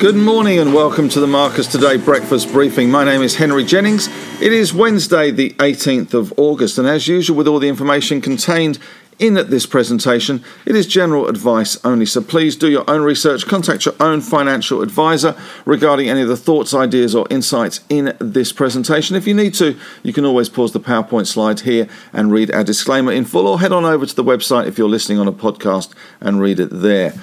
[0.00, 2.88] Good morning and welcome to the Marcus Today breakfast briefing.
[2.88, 4.06] My name is Henry Jennings.
[4.40, 8.78] It is Wednesday, the 18th of August, and as usual, with all the information contained
[9.18, 13.84] in this presentation, it is general advice only, so please do your own research, contact
[13.84, 15.34] your own financial advisor
[15.64, 19.16] regarding any of the thoughts, ideas, or insights in this presentation.
[19.16, 22.62] If you need to, you can always pause the PowerPoint slide here and read our
[22.62, 25.32] disclaimer in full, or head on over to the website if you're listening on a
[25.32, 27.14] podcast and read it there.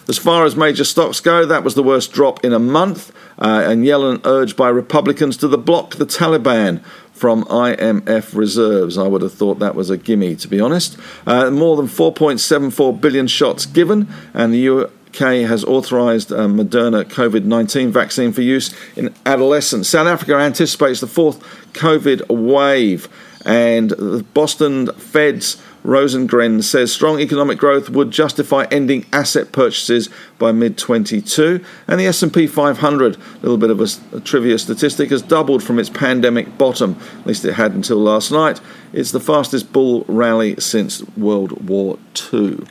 [0.06, 3.62] As far as major stocks go, that was the worst drop in a month, uh,
[3.64, 8.98] and Yellen urged by Republicans to the block the Taliban from IMF reserves.
[8.98, 10.98] I would have thought that was a gimme, to be honest.
[11.26, 14.68] Uh, more than 4.74 billion shots given, and the
[15.14, 19.88] UK has authorised a Moderna COVID 19 vaccine for use in adolescents.
[19.88, 21.40] South Africa anticipates the fourth
[21.72, 23.08] COVID wave,
[23.44, 30.50] and the Boston Fed's Rosengren says strong economic growth would justify ending asset purchases by
[30.50, 35.20] mid 22, and the S&P 500, a little bit of a, a, trivia statistic, has
[35.20, 36.98] doubled from its pandemic bottom.
[37.20, 38.60] At least it had until last night.
[38.94, 41.98] It's the fastest bull rally since World War
[42.32, 42.64] II.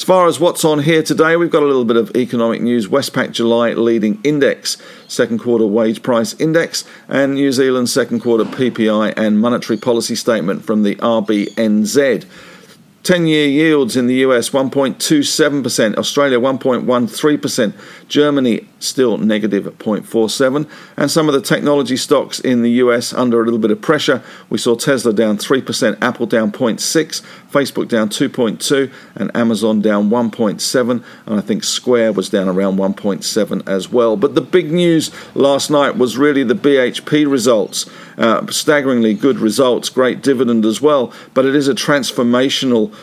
[0.00, 2.88] As far as what's on here today, we've got a little bit of economic news.
[2.88, 9.12] Westpac July leading index, second quarter wage price index, and New Zealand's second quarter PPI
[9.18, 12.24] and monetary policy statement from the RBNZ.
[13.02, 17.74] 10 year yields in the US 1.27%, Australia 1.13%,
[18.08, 23.44] Germany still negative 0.47, and some of the technology stocks in the US under a
[23.44, 24.22] little bit of pressure.
[24.48, 31.04] We saw Tesla down 3%, Apple down 0.6, Facebook down 2.2, and Amazon down 1.7,
[31.26, 34.16] and I think Square was down around 1.7 as well.
[34.16, 37.88] But the big news last night was really the BHP results.
[38.18, 42.94] Uh, staggeringly good results, great dividend as well, but it is a transformational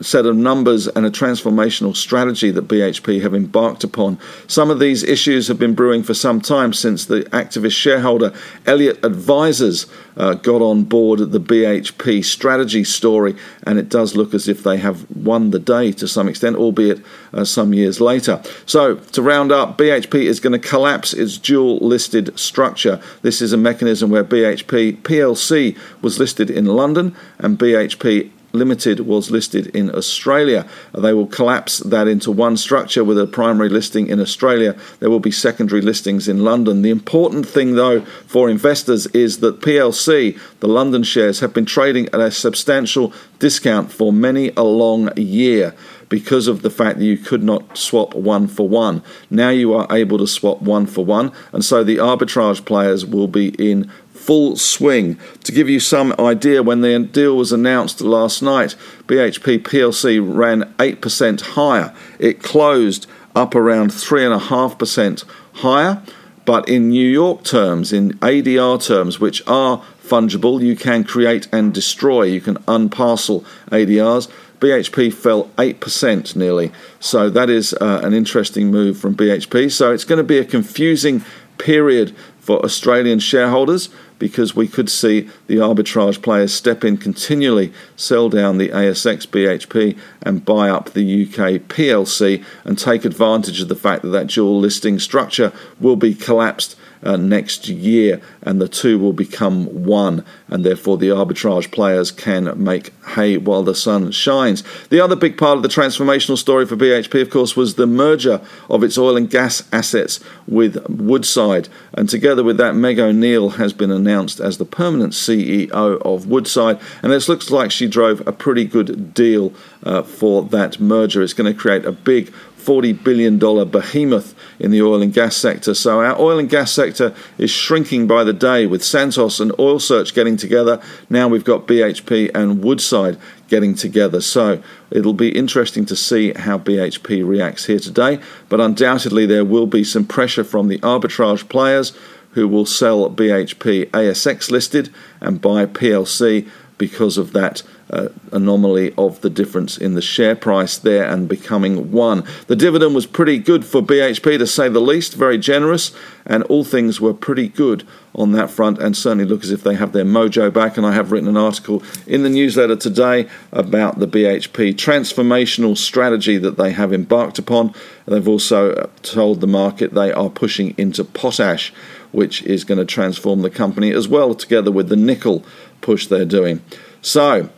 [0.00, 4.18] set of numbers and a transformational strategy that BHP have embarked upon.
[4.46, 8.32] Some of these issues have been brewing for some time since the activist shareholder
[8.66, 9.86] Elliott Advisors
[10.16, 14.76] uh, got on board the BHP strategy story, and it does look as if they
[14.78, 17.00] have won the day to some extent, albeit
[17.32, 18.42] uh, some years later.
[18.66, 23.00] So, to round up, BHP is going to collapse its dual listed structure.
[23.22, 29.30] This is a mechanism where BHP PLC was listed in London and BHP Limited was
[29.30, 30.66] listed in Australia.
[30.92, 34.74] They will collapse that into one structure with a primary listing in Australia.
[35.00, 36.80] There will be secondary listings in London.
[36.80, 42.06] The important thing, though, for investors is that PLC, the London shares, have been trading
[42.06, 45.74] at a substantial discount for many a long year
[46.08, 49.02] because of the fact that you could not swap one for one.
[49.30, 53.28] Now you are able to swap one for one, and so the arbitrage players will
[53.28, 53.90] be in
[54.28, 55.18] full swing.
[55.44, 58.76] To give you some idea, when the deal was announced last night,
[59.06, 61.94] BHP PLC ran 8% higher.
[62.18, 66.02] It closed up around 3.5% higher.
[66.44, 71.72] But in New York terms, in ADR terms, which are fungible, you can create and
[71.72, 74.28] destroy, you can unparcel ADRs.
[74.60, 76.70] BHP fell 8% nearly.
[77.00, 79.72] So that is uh, an interesting move from BHP.
[79.72, 81.24] So it's going to be a confusing
[81.56, 82.14] period
[82.48, 88.56] for Australian shareholders because we could see the arbitrage players step in continually, sell down
[88.56, 94.00] the ASX BHP and buy up the UK PLC and take advantage of the fact
[94.00, 99.12] that that dual listing structure will be collapsed uh, next year, and the two will
[99.12, 104.62] become one, and therefore the arbitrage players can make hay while the sun shines.
[104.90, 108.40] The other big part of the transformational story for BHP, of course, was the merger
[108.68, 113.72] of its oil and gas assets with Woodside, and together with that, Meg O'Neill has
[113.72, 118.32] been announced as the permanent CEO of Woodside, and it looks like she drove a
[118.32, 119.52] pretty good deal
[119.82, 121.22] uh, for that merger.
[121.22, 122.32] It's going to create a big
[122.68, 125.72] $40 billion behemoth in the oil and gas sector.
[125.72, 129.78] So our oil and gas sector is shrinking by the day with Santos and Oil
[129.78, 130.78] Search getting together.
[131.08, 133.16] Now we've got BHP and Woodside
[133.48, 134.20] getting together.
[134.20, 138.20] So it'll be interesting to see how BHP reacts here today.
[138.50, 141.96] But undoubtedly, there will be some pressure from the arbitrage players
[142.32, 144.92] who will sell BHP ASX listed
[145.22, 150.78] and buy PLC because of that uh, anomaly of the difference in the share price
[150.78, 152.24] there and becoming one.
[152.46, 155.92] The dividend was pretty good for BHP to say the least, very generous,
[156.26, 159.74] and all things were pretty good on that front and certainly look as if they
[159.74, 160.76] have their mojo back.
[160.76, 166.36] And I have written an article in the newsletter today about the BHP transformational strategy
[166.38, 167.72] that they have embarked upon.
[168.06, 171.72] They've also uh, told the market they are pushing into potash,
[172.12, 175.44] which is going to transform the company as well, together with the nickel
[175.80, 176.62] push they're doing.
[177.00, 177.48] So,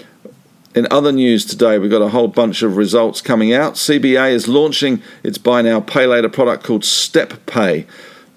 [0.75, 3.75] in other news today, we've got a whole bunch of results coming out.
[3.75, 7.87] CBA is launching its buy now, pay later product called Step Pay.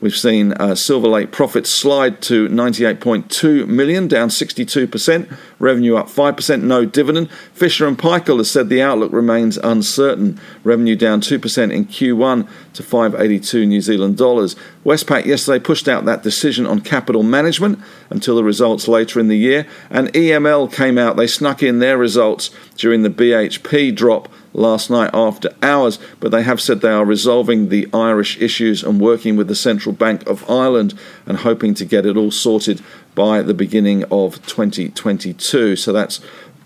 [0.04, 5.38] We've seen uh, Silver Lake profits slide to 98.2 million, down 62%.
[5.60, 7.32] Revenue up 5%, no dividend.
[7.54, 10.42] Fisher and Paykel has said the outlook remains uncertain.
[10.66, 14.58] Revenue down 2% in Q1 to 582 New Zealand dollars.
[14.84, 17.80] Westpac yesterday pushed out that decision on capital management
[18.10, 21.16] until the results later in the year, and EML came out.
[21.16, 26.44] They snuck in their results during the BHP drop last night after hours, but they
[26.44, 30.50] have said they are resolving the Irish issues and working with the Central Bank of
[30.50, 30.94] Ireland
[31.26, 32.82] and hoping to get it all sorted
[33.16, 35.76] by the beginning of 2022.
[35.76, 36.20] So that's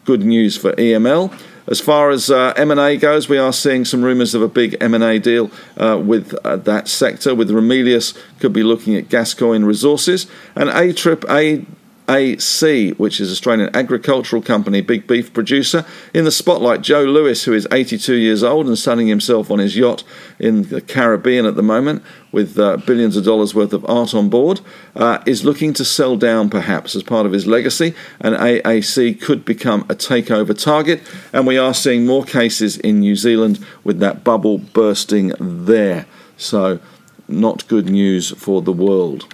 [0.06, 1.34] good news for EML.
[1.70, 5.20] As far as uh, M&A goes, we are seeing some rumours of a big M&A
[5.20, 7.36] deal uh, with uh, that sector.
[7.36, 11.65] With Ramelius, could be looking at Gascoyne Resources and A Trip A
[12.09, 15.85] AC, which is Australian agricultural company, big beef producer.
[16.13, 19.75] In the spotlight, Joe Lewis, who is 82 years old and sunning himself on his
[19.75, 20.03] yacht
[20.39, 24.29] in the Caribbean at the moment with uh, billions of dollars worth of art on
[24.29, 24.61] board,
[24.95, 29.43] uh, is looking to sell down perhaps as part of his legacy, and AAC could
[29.43, 31.01] become a takeover target.
[31.33, 36.05] And we are seeing more cases in New Zealand with that bubble bursting there.
[36.37, 36.79] So,
[37.27, 39.27] not good news for the world.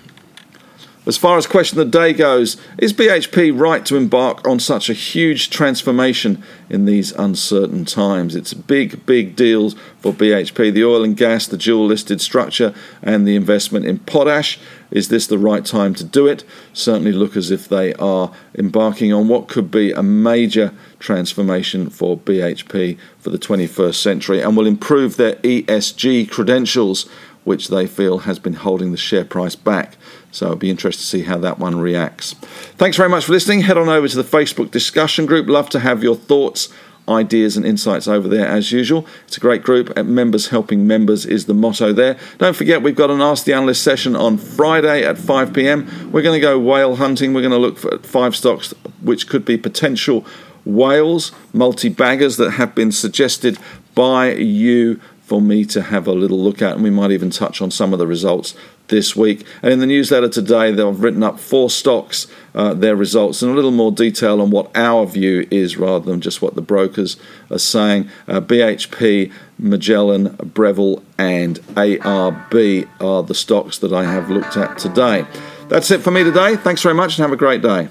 [1.06, 4.90] As far as question of the day goes, is BHP right to embark on such
[4.90, 8.38] a huge transformation in these uncertain times?
[8.38, 10.74] It's big, big deals for BHP.
[10.74, 14.58] The oil and gas, the dual listed structure, and the investment in potash.
[14.92, 16.46] Is this the right time to do it?
[16.72, 22.18] Certainly look as if they are embarking on what could be a major transformation for
[22.18, 27.10] BHP for the 21st century and will improve their ESG credentials,
[27.44, 29.98] which they feel has been holding the share price back.
[30.32, 32.34] So it'll be interesting to see how that one reacts.
[32.78, 33.62] Thanks very much for listening.
[33.62, 35.48] Head on over to the Facebook discussion group.
[35.48, 36.70] Love to have your thoughts
[37.08, 39.06] ideas and insights over there as usual.
[39.28, 39.96] It's a great group.
[39.98, 42.18] Members helping members is the motto there.
[42.38, 46.12] Don't forget, we've got an Ask the Analyst session on Friday at 5 pm.
[46.12, 47.34] We're going to go whale hunting.
[47.34, 50.26] We're going to look for five stocks which could be potential
[50.66, 53.58] whales, multi baggers that have been suggested
[53.96, 57.62] by you for me to have a little look at, and we might even touch
[57.62, 58.56] on some of the results
[58.90, 59.46] this week.
[59.62, 63.56] And in the newsletter today, they've written up four stocks, uh, their results, and a
[63.56, 67.16] little more detail on what our view is rather than just what the brokers
[67.50, 68.10] are saying.
[68.28, 75.26] Uh, BHP, Magellan, Breville, and ARB are the stocks that I have looked at today.
[75.70, 76.58] That's it for me today.
[76.58, 77.88] Thanks very much and have a great day.